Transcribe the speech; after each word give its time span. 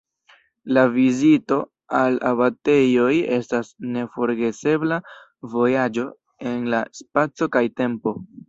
La 0.77 0.83
vizito 0.93 1.57
al 1.99 2.17
abatejoj 2.29 3.13
estas 3.37 3.69
neforgesebla 3.99 4.99
vojaĝo 5.55 6.11
en 6.53 6.69
la 6.77 6.85
spaco 7.03 7.55
kaj 7.59 7.67
tempo. 7.83 8.21